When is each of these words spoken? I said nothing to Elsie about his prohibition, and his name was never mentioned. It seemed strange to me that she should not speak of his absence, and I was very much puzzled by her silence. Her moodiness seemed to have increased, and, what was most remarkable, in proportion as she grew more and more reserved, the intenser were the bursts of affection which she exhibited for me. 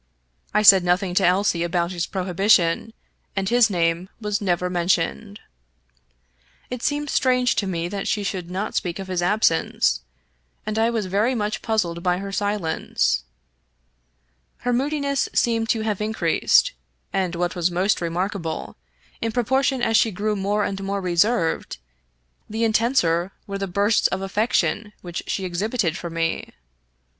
I 0.51 0.63
said 0.63 0.83
nothing 0.83 1.13
to 1.13 1.23
Elsie 1.27 1.61
about 1.61 1.91
his 1.91 2.07
prohibition, 2.07 2.91
and 3.35 3.47
his 3.47 3.69
name 3.69 4.09
was 4.19 4.41
never 4.41 4.67
mentioned. 4.67 5.39
It 6.71 6.81
seemed 6.81 7.11
strange 7.11 7.53
to 7.57 7.67
me 7.67 7.87
that 7.87 8.07
she 8.07 8.23
should 8.23 8.49
not 8.49 8.73
speak 8.73 8.97
of 8.97 9.09
his 9.09 9.21
absence, 9.21 10.01
and 10.65 10.79
I 10.79 10.89
was 10.89 11.05
very 11.05 11.35
much 11.35 11.61
puzzled 11.61 12.01
by 12.01 12.17
her 12.17 12.31
silence. 12.31 13.25
Her 14.61 14.73
moodiness 14.73 15.29
seemed 15.35 15.69
to 15.69 15.81
have 15.81 16.01
increased, 16.01 16.71
and, 17.13 17.35
what 17.35 17.55
was 17.55 17.69
most 17.69 18.01
remarkable, 18.01 18.75
in 19.21 19.31
proportion 19.31 19.83
as 19.83 19.97
she 19.97 20.09
grew 20.09 20.35
more 20.35 20.63
and 20.63 20.83
more 20.83 20.99
reserved, 20.99 21.77
the 22.49 22.63
intenser 22.63 23.33
were 23.45 23.59
the 23.59 23.67
bursts 23.67 24.07
of 24.07 24.23
affection 24.23 24.93
which 25.03 25.21
she 25.27 25.45
exhibited 25.45 25.95
for 25.95 26.09
me. 26.09 26.53